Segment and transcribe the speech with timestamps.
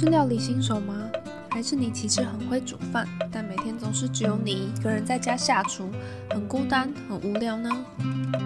[0.00, 1.10] 是料理新手吗？
[1.50, 5.90] 还是你其实很会煮饭，但每天总是只有你一个人在家下厨，
[6.30, 7.68] 很孤单、很无聊呢？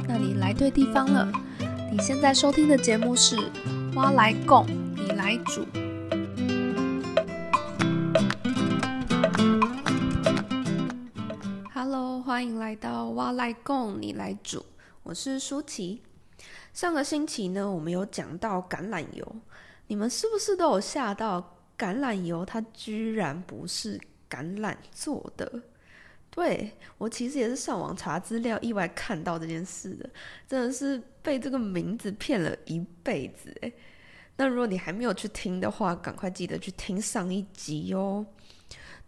[0.09, 1.31] 那你来对地方了。
[1.91, 3.37] 你现在收听的节目是
[3.97, 4.65] 《蛙来供，
[4.97, 5.61] 你来煮》。
[11.75, 14.61] Hello，欢迎来到《蛙来供，你来煮》，
[15.03, 16.01] 我是舒淇。
[16.73, 19.37] 上个星期呢，我们有讲到橄榄油，
[19.93, 21.59] 你们是不是都有吓到？
[21.77, 25.63] 橄榄油它居然不是橄榄做的？
[26.31, 30.09] 对我其实也是上网查资料，意外看到这件事的，
[30.49, 33.71] 真的是被这个名字骗了一辈子诶。
[34.37, 38.25] 那如果你还没有去听的话，赶快记得去听上一集哦。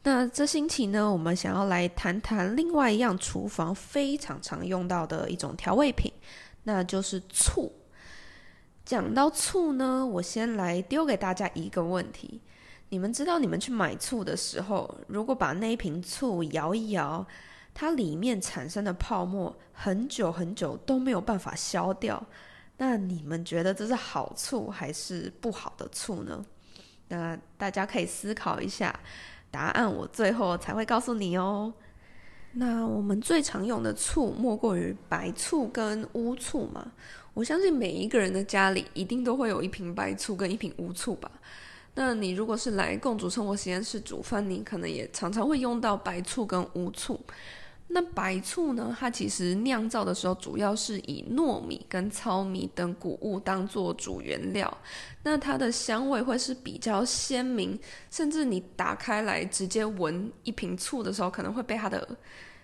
[0.03, 6.13] 那这星期呢，我们想要来谈谈另外一样厨房非常常用到的一种调味品。
[6.65, 7.73] 那就是醋。
[8.85, 12.41] 讲到醋呢，我先来丢给大家一个问题：
[12.91, 17.27] 你们知道，你们去买醋的时候，如果把那一瓶醋摇一摇，
[17.73, 22.23] 它里面产生的泡沫很久很久都没有办法消掉，
[22.77, 26.45] 那你们觉得这是好醋还是不好的醋呢？
[27.09, 28.95] 那大家可以思考一下，
[29.51, 31.73] 答案我最后才会告诉你哦。
[32.57, 36.93] 那我们最常用的醋莫过于白醋跟乌醋嘛。
[37.35, 41.31] 我相信每一个人的家里一定都会有一瓶白醋跟一瓶乌醋吧。
[41.97, 47.19] 那你如果是来共煮生活实验室煮饭，你可能也常常会用到白醋跟乌醋。
[47.89, 54.79] 那白醋呢，它其实酿造的时候主要是以糯米跟糙米等谷物当做主原料，
[55.23, 57.79] 那它的香味会是比较鲜明，
[58.11, 62.09] 甚至你打开来直接闻一瓶醋的时候，可能会被它的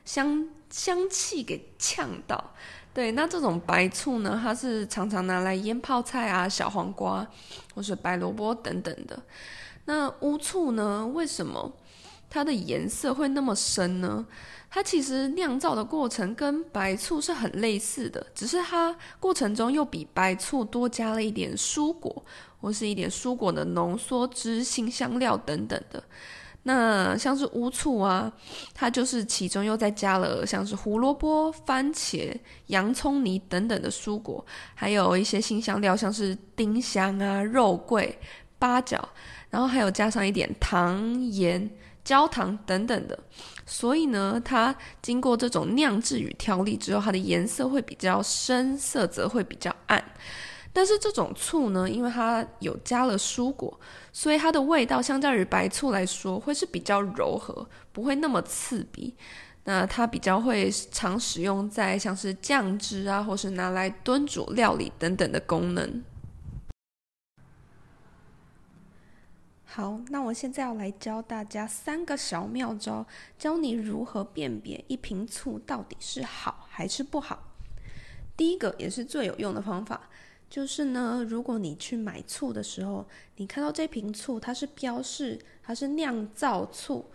[0.05, 2.53] 香香气给呛到。
[2.93, 7.25] 对，那这种白醋呢，它是常常拿来腌泡菜啊、小黄瓜
[7.73, 9.23] 或是白萝卜等等的。
[9.85, 11.73] 那乌醋呢，为什么
[12.31, 14.25] 它的颜色会那么深呢？
[14.73, 22.25] 它其实酿造的过程跟白醋是很类似的，只是它过程中又比白醋多加了一点蔬果
[22.61, 26.01] 或是一点蔬果的浓缩汁、新香料等等的。
[26.63, 28.33] 那像是乌醋啊，
[28.73, 32.33] 它就是其中又再加了像是胡萝卜、番茄、
[32.67, 34.47] 洋葱泥等等的蔬果，
[34.77, 38.17] 还有一些新香料，像是丁香啊、肉桂、
[38.57, 39.09] 八角，
[39.49, 41.69] 然后还有加上一点糖、盐。
[42.05, 43.19] 焦糖等等的，
[43.67, 50.03] 所以呢，它经过这种酿制与调理之后，它的颜色会比较深，色泽会比较暗。
[50.73, 53.79] 但是这种醋呢，因为它有加了蔬果，
[54.13, 59.15] 所以它的味道相较于白醋来说，会是比较柔和，不会那么刺鼻。
[59.65, 66.03] 那它比较会常使用在像是酱汁啊，或是拿来炖煮料理等等的功能。
[69.73, 73.07] 好，那我现在要来教大家三个小妙招，
[73.39, 77.55] 教你如何辨别一瓶醋到底是好还是不好。
[78.37, 80.11] 第一个也是最有用的方法，
[80.51, 87.09] 就是呢，如果你去买醋的时候，你看到这瓶醋它是标示它是酿造醋，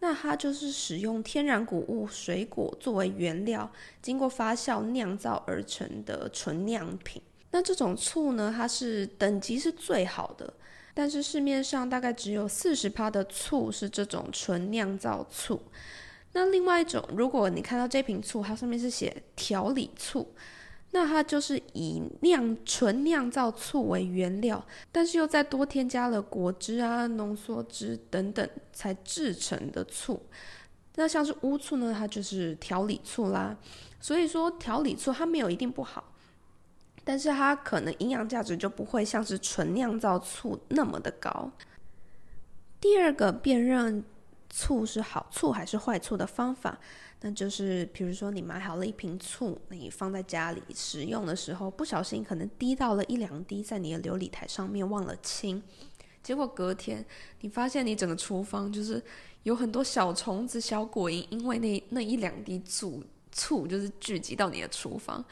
[0.00, 3.70] 那它就是使用天然谷物、水果作为原料，
[4.00, 7.20] 经过发酵酿造而成的纯酿品。
[7.50, 10.54] 那这种醋呢，它是等级是最好的。
[10.94, 15.60] 但是市面上大概只有四十趴的醋是这种纯酿造醋。
[16.32, 20.32] 那另外一种，如果你看到这瓶醋，它上面是写调理醋，
[20.92, 30.22] 那它就是以酿纯酿造醋为原料，但是又再多添加了果汁啊、浓缩汁等等才制成的醋。
[30.96, 33.56] 那像是乌醋呢，它就是调理醋啦。
[34.00, 36.13] 所以说调理醋它没有一定不好。
[37.04, 41.50] 但是它可能营养价值就不会像是纯酿造醋那么的高。
[42.80, 44.02] 第二个辨认
[44.48, 46.78] 醋是好醋还是坏醋的方法，
[47.20, 55.62] 那就是比如说你买好了一瓶醋，你放在家里使用的时候，不小心可能滴到了一两滴在你的琉璃台上面，忘了清，
[56.22, 57.04] 结果隔天
[57.40, 59.02] 你发现你整个厨房就是
[59.42, 63.02] 有很多小虫子、小果蝇，因为那那一两滴醋
[63.32, 65.24] 醋就是聚集到你的厨房。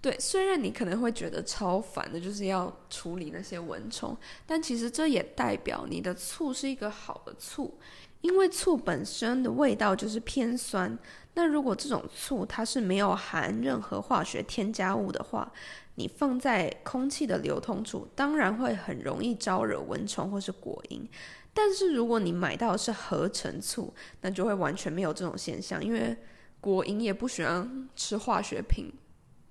[0.00, 4.16] 对，虽然你可能会觉得超烦的，就是要处理那些蚊虫，
[4.46, 7.76] 但其实这也代表你的醋是一个好的醋，
[8.20, 10.96] 因为醋本身的味道就是偏酸。
[11.34, 15.52] 那如果这种醋它是没有含任何化学添加物的话，
[15.96, 21.00] 你放在空气的流通处，当然会很容易招惹蚊虫或是果蝇。
[21.52, 26.16] 但是如果你买到的是合成醋，那就会完全没有这种现象，因为
[26.60, 28.92] 果蝇也不喜欢吃化学品。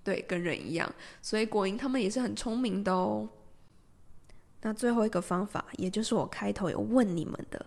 [0.07, 0.89] 对，跟人一样，
[1.21, 3.27] 所以果蝇他们也是很聪明的哦。
[4.61, 7.65] 那最后一个方法，也就是我开头有问你们的，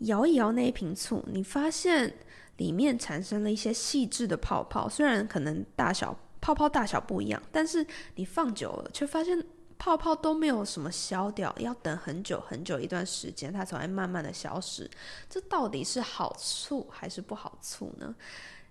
[0.00, 2.14] 摇一摇那一瓶醋，你发现
[2.58, 7.86] 里面产生了一些细致的泡泡，虽然可能大小泡泡大小不一样，但是
[8.16, 9.42] 你放久了却发现
[9.78, 14.90] 泡泡都没有什么消掉，要等很久很久一段时间，它才会慢慢的消失。
[15.30, 18.14] 这到底是好醋还是不好醋呢？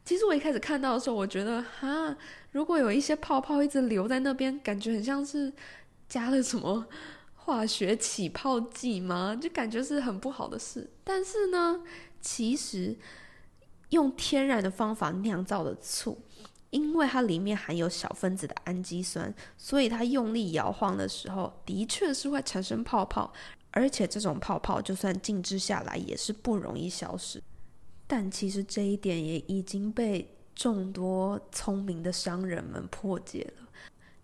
[0.06, 2.16] 其实我一开始看到的时候，我觉得哈，
[2.52, 5.52] 如果有一些泡泡一直留在那边，感觉很像是
[6.08, 6.86] 加了什么
[7.34, 9.36] 化学起泡剂吗？
[9.42, 10.88] 就感觉是很不好的事。
[11.04, 11.82] 但是呢，
[12.22, 12.96] 其实
[13.90, 16.22] 用天然的方法酿造的醋，
[16.70, 23.34] 因为它里面含有小分子的氨基酸，所以它用力摇晃的时候，的确是会产生泡泡，
[23.72, 27.42] 而且这种泡泡就算静置下来，也是不容易消失。
[28.08, 33.68] 但其实这一点也已经被众多聪明的商人们破解了。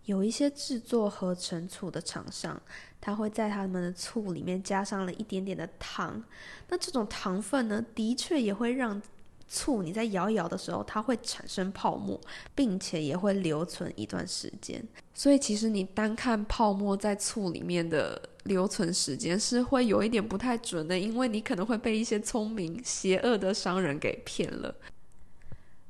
[0.04, 2.60] 有一些制作合成醋的厂商，
[3.00, 6.22] 他会在他们的醋里面加上了一点点的糖。
[6.68, 9.00] 那这种糖分呢，的确也会让
[9.46, 12.20] 醋你在摇一摇的时候，它会产生泡沫，
[12.54, 14.82] 并且也会留存一段时间。
[15.14, 18.30] 所以其实你单看泡沫在醋里面的。
[18.44, 24.74] 留存时间是会有一点不太准的，因为你可能会被一些聪明、邪恶的商人给骗了。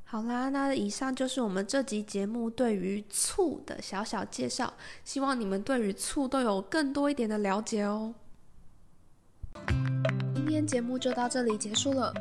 [0.05, 8.15] 好啦，那以上就是我们这集节目对于醋的小小介绍，希望你们对于醋都有更多一点的了解哦。
[10.35, 12.13] 今天节目就到这里结束了。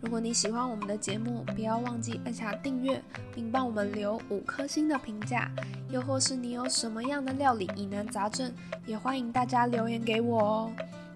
[0.00, 3.02] 如果你喜欢我们的节目，不要忘记按下订阅，
[3.34, 5.50] 并帮我们留五颗星的评价。
[5.90, 8.52] 又或是你有什么样的料理疑难杂症，
[8.86, 10.72] 也欢迎大家留言给我哦。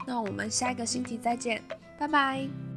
[0.06, 1.62] 那我们下一个星期再见，
[1.98, 2.71] 拜拜。